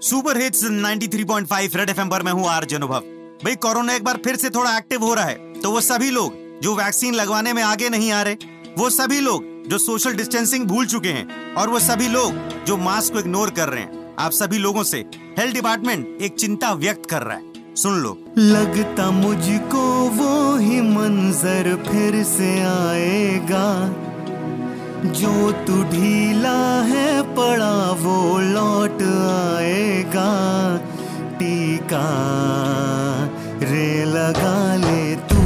[0.00, 3.00] Super hits 93.5 red FM पर मैं हूँ आर अनुभव।
[3.44, 6.60] भाई, कोरोना एक बार फिर से थोड़ा एक्टिव हो रहा है तो वो सभी लोग
[6.60, 8.34] जो वैक्सीन लगवाने में आगे नहीं आ रहे,
[8.78, 13.12] वो सभी लोग जो सोशल डिस्टेंसिंग भूल चुके हैं, और वो सभी लोग जो मास्क
[13.12, 15.04] को इग्नोर कर रहे हैं, आप सभी लोगों से
[15.38, 21.74] हेल्थ डिपार्टमेंट एक चिंता व्यक्त कर रहा है। सुन लो। लगता मुझको वो ही मंजर
[21.90, 23.64] फिर से आएगा।
[25.04, 29.02] जो तू ढीला है पड़ा वो लौट
[29.56, 30.30] आएगा।
[31.38, 32.06] टीका
[33.62, 35.42] रे लगा ले तू।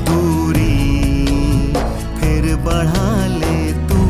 [0.00, 1.02] दूरी
[2.20, 4.02] फिर बढ़ा ले तू।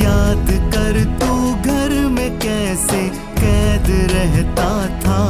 [0.00, 3.08] याद कर तू घर में कैसे
[3.40, 5.29] कैद रहता था।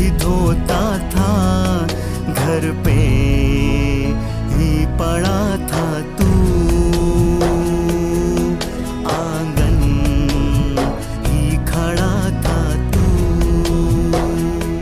[0.00, 1.30] भी धोता था,
[2.34, 2.92] घर पे
[4.50, 6.28] ही पड़ा था तू।
[9.10, 9.76] आँगन
[11.26, 13.04] ही खड़ा था तू।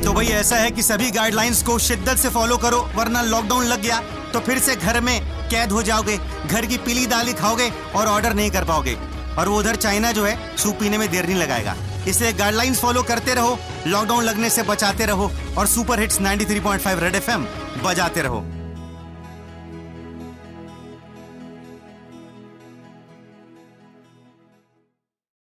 [0.05, 3.83] तो भाई ऐसा है कि सभी गाइडलाइंस को शिद्दत से फॉलो करो, वरना लॉकडाउन लग
[3.83, 4.01] गया
[4.33, 5.20] तो फिर से घर में
[5.51, 8.97] कैद हो जाओगे, घर की पीली दाली खाओगे और ऑर्डर नहीं कर पाओगे।
[9.39, 11.75] और वो उधर चाइना जो है, सूप पीने में देर नहीं लगाएगा।
[12.09, 17.14] इसलिए गाइडलाइंस फॉलो करते रहो लॉकडाउन लगने से बचाते रहो और सुपर हिट्स 93.5 रेड
[17.14, 17.47] एफएम
[17.84, 18.45] बजाते रहो।